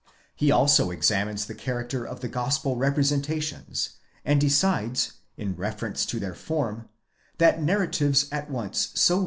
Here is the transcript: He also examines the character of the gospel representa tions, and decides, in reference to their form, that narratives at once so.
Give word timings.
He 0.35 0.49
also 0.51 0.89
examines 0.89 1.45
the 1.45 1.53
character 1.53 2.03
of 2.07 2.21
the 2.21 2.27
gospel 2.27 2.75
representa 2.75 3.39
tions, 3.39 3.97
and 4.25 4.41
decides, 4.41 5.11
in 5.37 5.55
reference 5.55 6.07
to 6.07 6.19
their 6.19 6.33
form, 6.33 6.89
that 7.37 7.61
narratives 7.61 8.25
at 8.31 8.49
once 8.49 8.89
so. 8.95 9.19